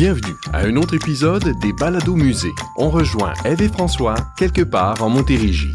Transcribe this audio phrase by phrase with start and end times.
[0.00, 2.54] Bienvenue à un autre épisode des Balados Musées.
[2.78, 5.74] On rejoint Eve et François quelque part en Montérégie.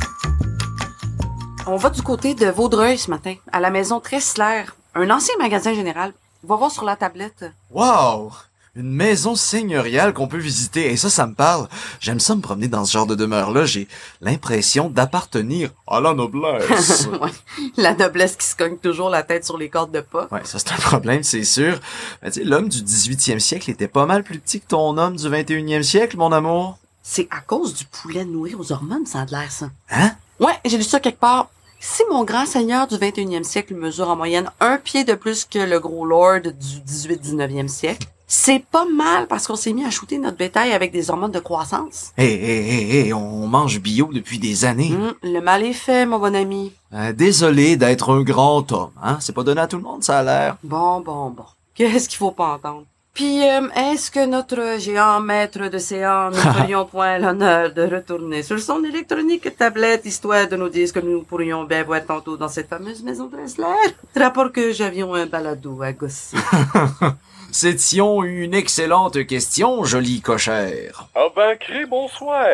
[1.68, 4.64] On va du côté de Vaudreuil ce matin, à la maison Tressler,
[4.96, 6.12] un ancien magasin général.
[6.44, 7.46] On va voir sur la tablette.
[7.70, 8.32] Wow!
[8.78, 10.92] Une maison seigneuriale qu'on peut visiter.
[10.92, 11.70] Et ça, ça me parle.
[12.02, 13.64] J'aime ça me promener dans ce genre de demeure-là.
[13.66, 13.88] J'ai
[14.20, 17.08] l'impression d'appartenir à la noblesse.
[17.22, 17.32] Ouais,
[17.78, 20.28] La noblesse qui se cogne toujours la tête sur les cordes de pas.
[20.32, 21.80] ouais, ça c'est un problème, c'est sûr.
[22.22, 25.16] Mais tu sais, l'homme du 18e siècle était pas mal plus petit que ton homme
[25.16, 26.78] du 21e siècle, mon amour.
[27.02, 29.70] C'est à cause du poulet nourri aux hormones, ça a de l'air ça.
[29.92, 30.12] Hein?
[30.40, 31.50] Ouais, j'ai lu ça quelque part.
[31.80, 35.60] Si mon grand seigneur du 21e siècle mesure en moyenne un pied de plus que
[35.60, 40.18] le gros lord du 18-19e siècle, c'est pas mal parce qu'on s'est mis à shooter
[40.18, 42.12] notre bétail avec des hormones de croissance.
[42.18, 44.94] Hé, hé, hé, hé, on mange bio depuis des années.
[44.94, 46.74] Hum, le mal est fait, mon bon ami.
[46.94, 49.18] Euh, désolé d'être un grand homme, hein?
[49.20, 50.58] C'est pas donné à tout le monde, ça a l'air.
[50.64, 51.46] Bon, bon, bon.
[51.76, 52.86] Qu'est-ce qu'il faut pas entendre?
[53.14, 58.44] Puis, euh, est-ce que notre géant maître de séance ne ferions point l'honneur de retourner
[58.44, 62.36] sur son électronique tablette, histoire de nous dire ce que nous pourrions bien voir tantôt
[62.36, 63.96] dans cette fameuse maison de Ressler?
[64.18, 65.92] Rapport que j'avions un balado à.
[67.58, 71.06] C'était une excellente question, joli cochère.
[71.16, 72.46] Ah ben, cré bonsoir.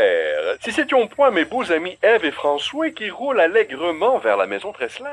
[0.63, 4.71] Si c'étions point mes beaux amis Eve et François qui roulent allègrement vers la maison
[4.71, 5.07] Tressler.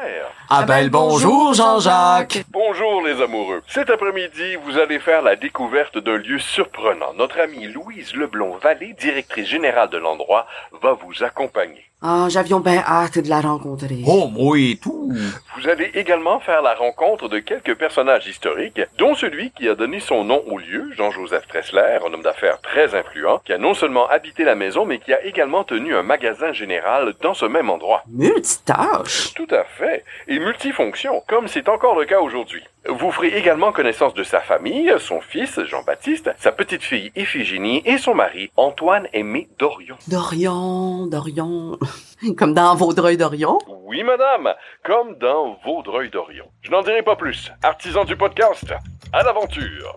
[0.51, 2.45] Ah ben, le bonjour, Jean-Jacques.
[2.51, 3.63] Bonjour les amoureux.
[3.67, 7.15] Cet après-midi, vous allez faire la découverte d'un lieu surprenant.
[7.15, 10.47] Notre amie Louise Leblond-Vallée, directrice générale de l'endroit,
[10.83, 11.89] va vous accompagner.
[12.01, 14.05] Ah, j'avions bien hâte de la rencontrer.
[14.07, 15.13] Oh, moi et tout.
[15.57, 19.99] Vous allez également faire la rencontre de quelques personnages historiques, dont celui qui a donné
[19.99, 24.09] son nom au lieu, Jean-Joseph Tressler, un homme d'affaires très influent, qui a non seulement
[24.09, 28.05] habité la maison, mais qui a également tenu un magasin général dans ce même endroit.
[28.07, 29.35] Multitâche.
[29.35, 30.05] Tout à fait.
[30.29, 32.63] Et multifonction, comme c'est encore le cas aujourd'hui.
[32.89, 38.15] Vous ferez également connaissance de sa famille, son fils, Jean-Baptiste, sa petite-fille Iphigénie et son
[38.15, 39.97] mari, Antoine Aimé Dorion.
[40.09, 41.79] Dorion, Dorion.
[42.39, 43.59] Comme dans Vaudreuil d'Orion.
[43.85, 46.47] Oui, madame, comme dans Vaudreuil d'Orion.
[46.63, 47.53] Je n'en dirai pas plus.
[47.63, 48.73] Artisan du podcast,
[49.13, 49.97] à l'aventure.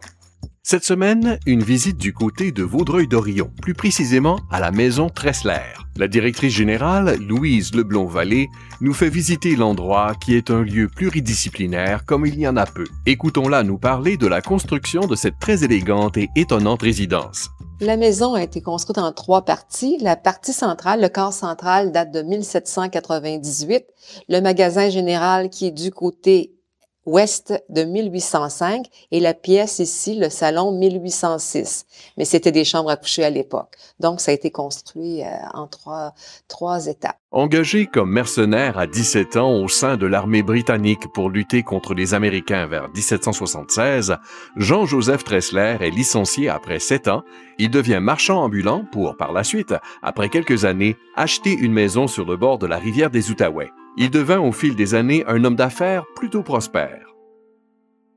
[0.63, 5.73] Cette semaine, une visite du côté de Vaudreuil-Dorion, plus précisément à la maison Tressler.
[5.97, 8.47] La directrice générale, Louise Leblond-Vallée,
[8.79, 12.85] nous fait visiter l'endroit qui est un lieu pluridisciplinaire comme il y en a peu.
[13.07, 17.49] Écoutons-la nous parler de la construction de cette très élégante et étonnante résidence.
[17.79, 19.97] La maison a été construite en trois parties.
[19.99, 23.83] La partie centrale, le corps central, date de 1798.
[24.29, 26.53] Le magasin général qui est du côté
[27.05, 31.85] ouest de 1805 et la pièce ici, le salon 1806.
[32.17, 33.75] Mais c'était des chambres à coucher à l'époque.
[33.99, 36.13] Donc, ça a été construit euh, en trois,
[36.47, 37.17] trois étapes.
[37.31, 42.13] Engagé comme mercenaire à 17 ans au sein de l'armée britannique pour lutter contre les
[42.13, 44.17] Américains vers 1776,
[44.57, 47.23] Jean-Joseph Tressler est licencié après 7 ans.
[47.57, 49.73] Il devient marchand ambulant pour, par la suite,
[50.03, 53.71] après quelques années, acheter une maison sur le bord de la rivière des Outaouais.
[53.97, 57.10] Il devint au fil des années un homme d'affaires plutôt prospère.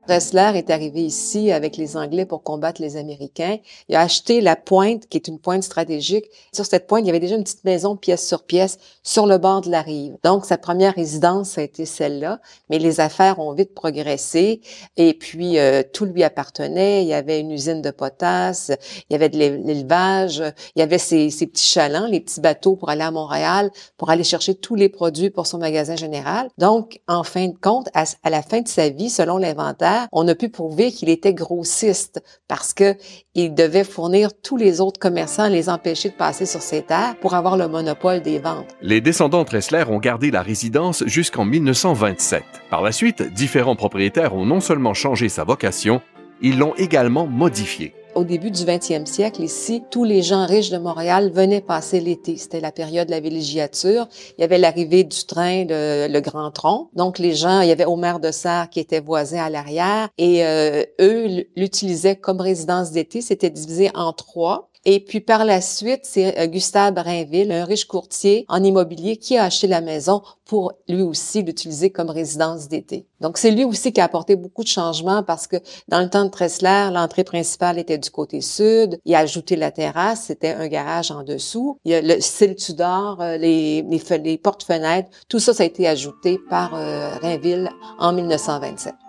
[0.07, 3.57] Dressler est arrivé ici avec les Anglais pour combattre les Américains.
[3.89, 6.25] Il a acheté la pointe, qui est une pointe stratégique.
[6.53, 9.39] Sur cette pointe, il y avait déjà une petite maison pièce sur pièce sur le
[9.39, 10.15] bord de la rive.
[10.23, 12.39] Donc, sa première résidence a été celle-là,
[12.69, 14.61] mais les affaires ont vite progressé
[14.95, 17.01] et puis euh, tout lui appartenait.
[17.01, 18.71] Il y avait une usine de potasse,
[19.09, 20.43] il y avait de l'é- l'élevage,
[20.75, 24.23] il y avait ses, petits chalands, les petits bateaux pour aller à Montréal, pour aller
[24.23, 26.49] chercher tous les produits pour son magasin général.
[26.59, 30.35] Donc, en fin de compte, à la fin de sa vie, selon l'inventaire, on a
[30.35, 32.95] pu prouver qu'il était grossiste parce que
[33.33, 37.33] il devait fournir tous les autres commerçants, les empêcher de passer sur ses terres pour
[37.33, 38.75] avoir le monopole des ventes.
[38.81, 42.43] Les descendants Tressler ont gardé la résidence jusqu'en 1927.
[42.69, 46.01] Par la suite, différents propriétaires ont non seulement changé sa vocation,
[46.41, 47.93] ils l'ont également modifiée.
[48.15, 52.37] Au début du 20e siècle, ici, tous les gens riches de Montréal venaient passer l'été.
[52.37, 54.07] C'était la période de la villégiature.
[54.37, 56.87] Il y avait l'arrivée du train, le, le Grand Tronc.
[56.93, 60.45] Donc, les gens, il y avait Omer de Serre qui était voisin à l'arrière et
[60.45, 63.19] euh, eux l'utilisaient comme résidence d'été.
[63.19, 64.69] C'était divisé en trois.
[64.87, 69.35] Et puis par la suite, c'est euh, Gustave Rainville, un riche courtier en immobilier, qui
[69.35, 73.07] a acheté la maison pour lui aussi l'utiliser comme résidence d'été.
[73.19, 76.25] Donc c'est lui aussi qui a apporté beaucoup de changements parce que dans le temps
[76.25, 78.99] de Tressler, l'entrée principale était du côté sud.
[79.05, 81.79] Il a ajouté la terrasse, c'était un garage en dessous.
[81.83, 85.65] Il y a le style Tudor, euh, les, les, les portes-fenêtres, tout ça, ça a
[85.65, 89.04] été ajouté par euh, Rainville en 1927.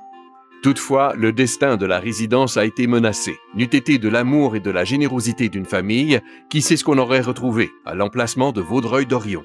[0.66, 3.38] Toutefois, le destin de la résidence a été menacé.
[3.54, 6.20] N'eût été de l'amour et de la générosité d'une famille,
[6.50, 9.44] qui sait ce qu'on aurait retrouvé à l'emplacement de Vaudreuil-Dorion.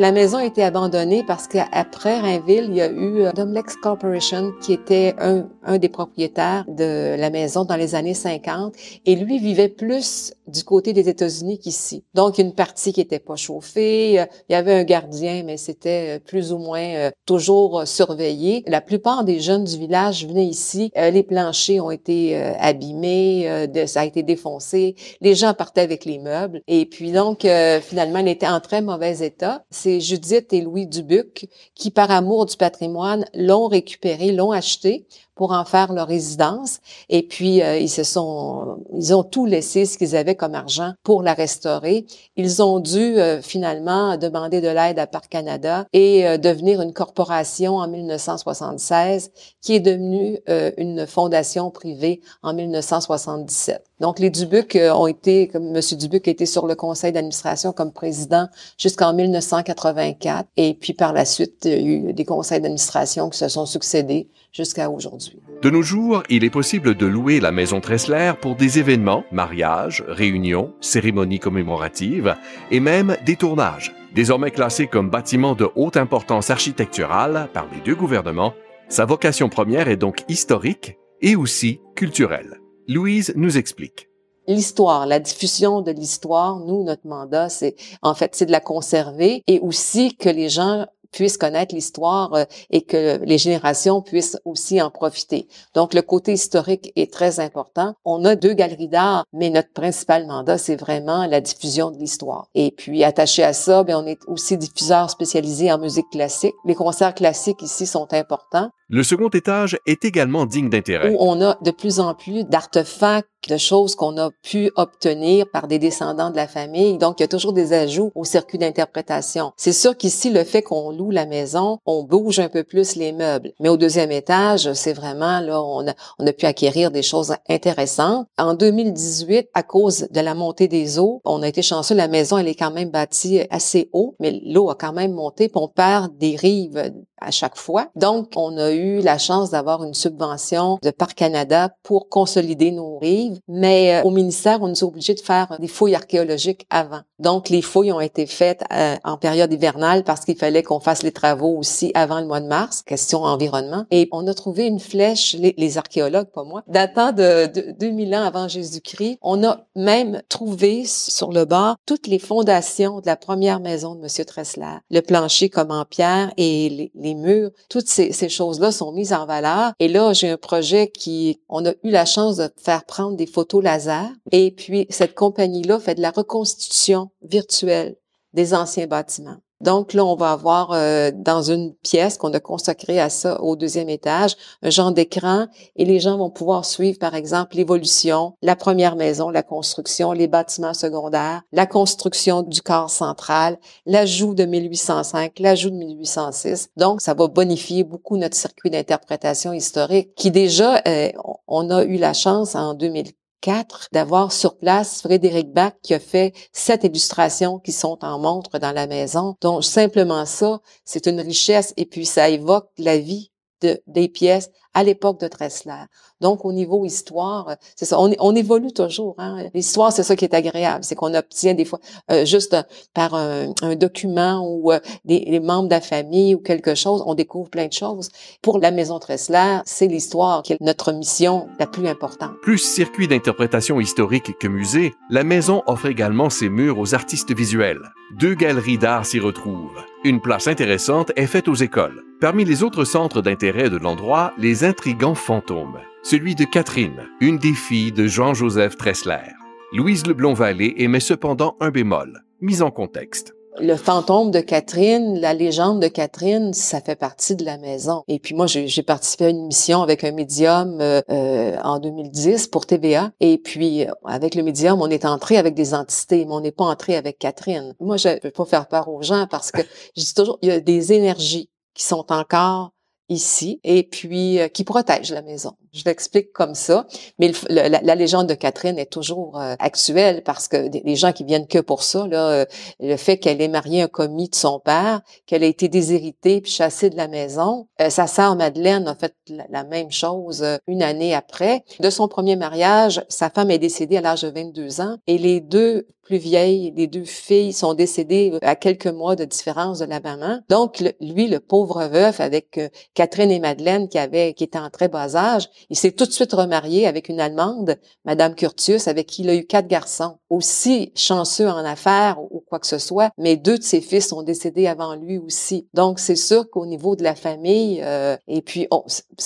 [0.00, 4.52] La maison a été abandonnée parce qu'après Rainville, il y a eu euh, Domlex Corporation
[4.62, 9.40] qui était un, un, des propriétaires de la maison dans les années 50 et lui
[9.40, 12.04] vivait plus du côté des États-Unis qu'ici.
[12.14, 16.18] Donc une partie qui était pas chauffée, euh, il y avait un gardien mais c'était
[16.18, 18.62] euh, plus ou moins toujours surveillé.
[18.68, 24.04] La plupart des jeunes du village venaient ici, les planchers ont été abîmés, ça a
[24.04, 27.46] été défoncé, les gens partaient avec les meubles et puis donc
[27.82, 29.64] finalement il était en très mauvais état
[30.00, 35.06] Judith et Louis Dubuc qui, par amour du patrimoine, l'ont récupéré, l'ont acheté
[35.38, 36.80] pour en faire leur résidence.
[37.08, 40.94] Et puis, euh, ils se sont, ils ont tout laissé ce qu'ils avaient comme argent
[41.04, 42.06] pour la restaurer.
[42.36, 46.92] Ils ont dû euh, finalement demander de l'aide à Parc Canada et euh, devenir une
[46.92, 49.30] corporation en 1976,
[49.62, 50.40] qui est devenue
[50.76, 53.84] une fondation privée en 1977.
[54.00, 55.80] Donc, les Dubuc ont été, comme M.
[55.92, 60.48] Dubuc été sur le conseil d'administration comme président jusqu'en 1984.
[60.56, 63.66] Et puis, par la suite, il y a eu des conseils d'administration qui se sont
[63.66, 65.40] succédés jusqu'à aujourd'hui.
[65.62, 70.04] De nos jours, il est possible de louer la maison Tressler pour des événements, mariages,
[70.06, 72.36] réunions, cérémonies commémoratives
[72.70, 73.92] et même des tournages.
[74.14, 78.54] Désormais classé comme bâtiment de haute importance architecturale par les deux gouvernements,
[78.88, 82.58] sa vocation première est donc historique et aussi culturelle.
[82.86, 84.08] Louise nous explique
[84.48, 89.42] l'histoire, la diffusion de l'histoire, nous, notre mandat, c'est en fait, c'est de la conserver
[89.46, 94.80] et aussi que les gens puissent connaître l'histoire euh, et que les générations puissent aussi
[94.80, 95.48] en profiter.
[95.74, 97.94] Donc, le côté historique est très important.
[98.04, 102.48] On a deux galeries d'art, mais notre principal mandat, c'est vraiment la diffusion de l'histoire.
[102.54, 106.54] Et puis, attaché à ça, bien, on est aussi diffuseur spécialisé en musique classique.
[106.64, 108.70] Les concerts classiques ici sont importants.
[108.90, 111.14] Le second étage est également digne d'intérêt.
[111.18, 115.78] on a de plus en plus d'artefacts, de choses qu'on a pu obtenir par des
[115.78, 116.96] descendants de la famille.
[116.98, 119.52] Donc, il y a toujours des ajouts au circuit d'interprétation.
[119.56, 123.12] C'est sûr qu'ici, le fait qu'on loue la maison, on bouge un peu plus les
[123.12, 123.52] meubles.
[123.60, 128.26] Mais au deuxième étage, c'est vraiment, là, on a, pu acquérir des choses intéressantes.
[128.38, 131.94] En 2018, à cause de la montée des eaux, on a été chanceux.
[131.94, 135.48] La maison, elle est quand même bâtie assez haut, mais l'eau a quand même monté,
[135.48, 137.88] puis on perd des rives à chaque fois.
[137.96, 142.98] Donc, on a eu la chance d'avoir une subvention de Parc Canada pour consolider nos
[142.98, 147.00] rives, mais euh, au ministère, on nous a obligés de faire des fouilles archéologiques avant.
[147.18, 151.02] Donc, les fouilles ont été faites euh, en période hivernale parce qu'il fallait qu'on fasse
[151.02, 153.84] les travaux aussi avant le mois de mars, question environnement.
[153.90, 158.22] Et on a trouvé une flèche, les, archéologues, pas moi, datant de, de 2000 ans
[158.22, 159.18] avant Jésus-Christ.
[159.22, 164.00] On a même trouvé sur le bord toutes les fondations de la première maison de
[164.00, 168.92] Monsieur Tressler, le plancher comme en pierre et les murs, toutes ces, ces choses-là sont
[168.92, 169.72] mises en valeur.
[169.78, 173.26] Et là, j'ai un projet qui, on a eu la chance de faire prendre des
[173.26, 174.08] photos laser.
[174.32, 177.96] Et puis, cette compagnie-là fait de la reconstitution virtuelle
[178.32, 179.38] des anciens bâtiments.
[179.60, 183.56] Donc là, on va avoir euh, dans une pièce qu'on a consacrée à ça au
[183.56, 185.46] deuxième étage, un genre d'écran
[185.76, 190.28] et les gens vont pouvoir suivre, par exemple, l'évolution, la première maison, la construction, les
[190.28, 196.70] bâtiments secondaires, la construction du corps central, l'ajout de 1805, l'ajout de 1806.
[196.76, 201.10] Donc, ça va bonifier beaucoup notre circuit d'interprétation historique qui déjà, euh,
[201.46, 206.00] on a eu la chance en 2000 quatre, d'avoir sur place Frédéric Bach qui a
[206.00, 209.36] fait sept illustrations qui sont en montre dans la maison.
[209.40, 213.30] Donc, simplement ça, c'est une richesse et puis ça évoque la vie
[213.60, 215.86] de, des pièces à l'époque de Tressler.
[216.20, 219.16] Donc, au niveau histoire, c'est ça, on, évolue toujours.
[219.18, 219.48] Hein?
[219.52, 221.80] L'histoire, c'est ça qui est agréable, c'est qu'on obtient des fois
[222.12, 222.56] euh, juste
[222.94, 227.50] par un, document ou euh, des, membres de la famille ou quelque chose, on découvre
[227.50, 228.10] plein de choses.
[228.40, 232.34] Pour la Maison Tressler, c'est l'histoire qui est notre mission la plus importante.
[232.40, 237.82] Plus circuit d'interprétation historique que musée, la maison offre également ses murs aux artistes visuels.
[238.16, 239.82] Deux galeries d'art s'y retrouvent.
[240.04, 242.04] Une place intéressante est faite aux écoles.
[242.20, 245.78] Parmi les autres centres d'intérêt de l'endroit, les intrigants fantômes.
[246.02, 249.32] Celui de Catherine, une des filles de Jean-Joseph Tressler.
[249.72, 253.32] Louise Leblond-Vallée émet cependant un bémol, mis en contexte.
[253.60, 258.04] le fantôme de Catherine, la légende de Catherine, ça fait partie de la maison.
[258.08, 262.48] Et puis moi, j'ai participé à une mission avec un médium euh, euh, en 2010
[262.48, 263.10] pour TVA.
[263.20, 266.66] Et puis avec le médium, on est entré avec des entités, mais on n'est pas
[266.66, 267.74] entré avec Catherine.
[267.80, 269.62] Moi, je ne veux pas faire peur aux gens parce que
[269.96, 272.72] je dis toujours, il y a des énergies qui sont encore
[273.08, 275.56] ici et puis qui protègent la maison.
[275.72, 276.86] Je l'explique comme ça,
[277.18, 281.46] mais la, légende de Catherine est toujours euh, actuelle parce que les gens qui viennent
[281.46, 282.46] que pour ça, là, euh,
[282.80, 286.50] le fait qu'elle ait marié un commis de son père, qu'elle a été déshéritée puis
[286.50, 291.14] chassée de la maison, euh, sa sœur Madeleine a fait la, même chose une année
[291.14, 291.64] après.
[291.80, 295.40] De son premier mariage, sa femme est décédée à l'âge de 22 ans et les
[295.40, 300.00] deux plus vieilles, les deux filles sont décédées à quelques mois de différence de la
[300.00, 300.40] maman.
[300.48, 302.58] Donc lui, le pauvre veuf avec
[302.94, 306.12] Catherine et Madeleine qui avaient qui étaient en très bas âge, il s'est tout de
[306.12, 310.18] suite remarié avec une Allemande, Madame Curtius, avec qui il a eu quatre garçons.
[310.30, 314.22] Aussi chanceux en affaires ou quoi que ce soit, mais deux de ses fils sont
[314.22, 315.66] décédés avant lui aussi.
[315.74, 318.68] Donc, c'est sûr qu'au niveau de la famille, euh, et puis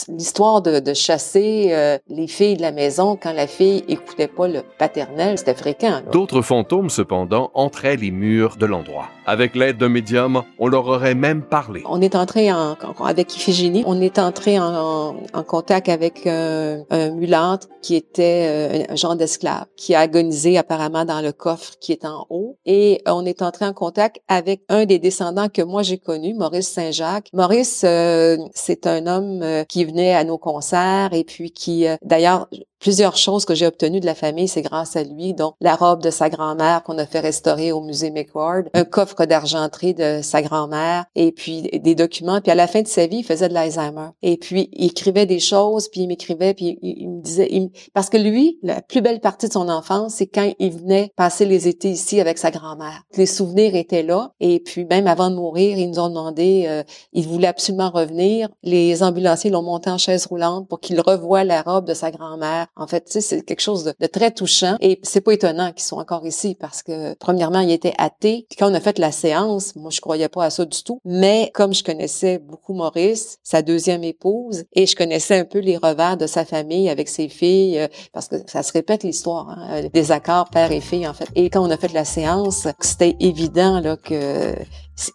[0.09, 4.63] l'histoire de, chasser euh, les filles de la maison quand la fille écoutait pas le
[4.79, 6.01] paternel, c'était fréquent.
[6.13, 9.09] D'autres fantômes, cependant, entraient les murs de l'endroit.
[9.27, 11.83] Avec l'aide d'un médium, on leur aurait même parlé.
[11.89, 17.69] On est entré en, avec Iphigénie, on est entré en, en contact avec un, mulâtre
[17.83, 22.05] qui était euh, un genre d'esclave, qui a agonisé apparemment dans le coffre qui est
[22.05, 22.59] en haut.
[22.65, 26.69] Et on est entré en contact avec un des descendants que moi j'ai connu, Maurice
[26.69, 27.29] Saint-Jacques.
[27.33, 32.49] Maurice, euh, c'est un homme euh, qui venait à nos concerts et puis qui, d'ailleurs,
[32.83, 36.03] plusieurs choses que j'ai obtenues de la famille, c'est grâce à lui, dont la robe
[36.03, 40.43] de sa grand-mère qu'on a fait restaurer au musée McWard, un coffre d'argenterie de sa
[40.43, 42.41] grand-mère, et puis des documents.
[42.41, 44.09] Puis à la fin de sa vie, il faisait de l'Alzheimer.
[44.23, 48.17] Et puis il écrivait des choses, puis il m'écrivait, puis il, me disait, parce que
[48.17, 51.91] lui, la plus belle partie de son enfance, c'est quand il venait passer les étés
[51.91, 53.05] ici avec sa grand-mère.
[53.17, 56.83] Les souvenirs étaient là, et puis même avant de mourir, ils nous ont demandé, euh,
[57.13, 58.49] il voulait absolument revenir.
[58.65, 62.67] Les ambulanciers l'ont monté en chaise roulante pour qu'il revoie la robe de sa grand-mère
[62.77, 65.83] en fait, tu sais, c'est quelque chose de, très touchant et c'est pas étonnant qu'ils
[65.83, 68.47] soient encore ici parce que premièrement, il était athée.
[68.49, 70.99] Puis quand on a fait la séance, moi je croyais pas à ça du tout,
[71.05, 75.77] mais comme je connaissais beaucoup Maurice, sa deuxième épouse, et je connaissais un peu les
[75.77, 79.83] revers de sa famille avec ses filles, euh, parce que ça se répète l'histoire, hein,
[79.93, 81.29] des accords père et fille en fait.
[81.35, 84.55] Et quand on a fait la séance, c'était évident là que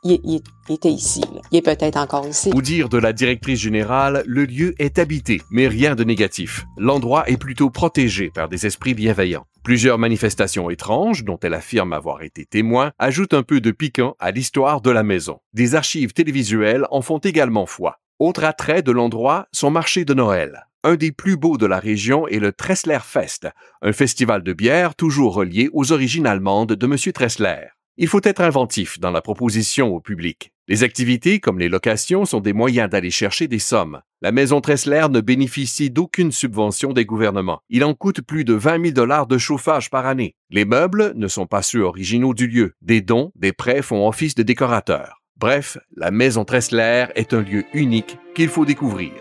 [0.03, 1.21] il, était ici.
[1.51, 2.51] Il est peut-être encore ici.
[2.53, 6.65] Ou dire de la directrice générale, le lieu est habité, mais rien de négatif.
[6.77, 9.45] L'endroit est plutôt protégé par des esprits bienveillants.
[9.63, 14.31] Plusieurs manifestations étranges, dont elle affirme avoir été témoin, ajoutent un peu de piquant à
[14.31, 15.39] l'histoire de la maison.
[15.53, 17.99] Des archives télévisuelles en font également foi.
[18.19, 20.67] Autre attrait de l'endroit, son marché de Noël.
[20.83, 23.47] Un des plus beaux de la région est le Tressler Fest,
[23.81, 26.95] un festival de bière toujours relié aux origines allemandes de M.
[27.13, 27.67] Tressler.
[27.99, 30.51] Il faut être inventif dans la proposition au public.
[30.67, 34.01] Les activités comme les locations sont des moyens d'aller chercher des sommes.
[34.21, 37.61] La maison Tressler ne bénéficie d'aucune subvention des gouvernements.
[37.69, 40.35] Il en coûte plus de 20 000 dollars de chauffage par année.
[40.51, 42.73] Les meubles ne sont pas ceux originaux du lieu.
[42.83, 45.23] Des dons, des prêts font office de décorateurs.
[45.35, 49.11] Bref, la maison Tressler est un lieu unique qu'il faut découvrir.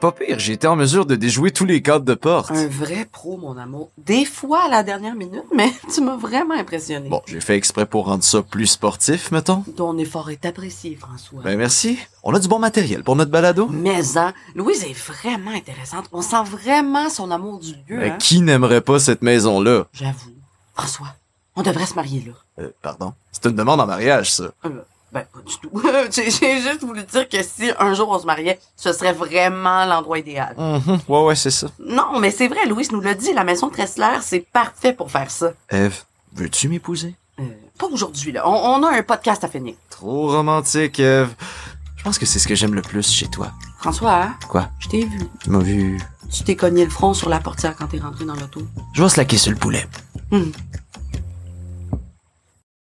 [0.00, 2.50] Pas pire, j'ai été en mesure de déjouer tous les cadres de porte.
[2.50, 3.90] Un vrai pro, mon amour.
[3.96, 7.08] Des fois à la dernière minute, mais tu m'as vraiment impressionné.
[7.08, 9.64] Bon, j'ai fait exprès pour rendre ça plus sportif, mettons.
[9.76, 11.40] Ton effort est apprécié, François.
[11.42, 11.98] Ben merci.
[12.22, 13.68] On a du bon matériel pour notre balado.
[13.70, 16.08] Mais hein, Louise est vraiment intéressante.
[16.12, 17.98] On sent vraiment son amour du lieu.
[17.98, 18.16] Ben, hein.
[18.18, 19.86] qui n'aimerait pas cette maison-là?
[19.94, 20.32] J'avoue.
[20.74, 21.14] François,
[21.54, 22.64] on devrait se marier là.
[22.64, 23.14] Euh, pardon?
[23.32, 24.50] C'est une demande en mariage, ça.
[24.66, 24.82] Euh,
[25.16, 25.70] ben, pas du tout.
[26.12, 30.18] J'ai juste voulu dire que si un jour on se mariait, ce serait vraiment l'endroit
[30.18, 30.54] idéal.
[30.58, 31.68] Mm Ouais, ouais, c'est ça.
[31.78, 35.30] Non, mais c'est vrai, Louis nous l'a dit, la maison Tressler, c'est parfait pour faire
[35.30, 35.52] ça.
[35.70, 36.04] Eve,
[36.34, 37.14] veux-tu m'épouser?
[37.40, 37.44] Euh,
[37.78, 38.46] pas aujourd'hui, là.
[38.46, 39.74] On, a un podcast à finir.
[39.88, 41.34] Trop romantique, Eve.
[41.96, 43.52] Je pense que c'est ce que j'aime le plus chez toi.
[43.78, 44.36] François, hein?
[44.48, 44.68] Quoi?
[44.78, 45.20] Je t'ai vu.
[45.42, 45.98] Tu m'as vu.
[46.30, 48.60] Tu t'es cogné le front sur la portière quand t'es rentré dans l'auto.
[48.92, 49.86] Je vais se laquer sur le poulet.
[50.30, 50.52] Hum,